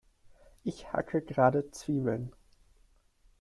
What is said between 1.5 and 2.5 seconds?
Zwiebeln.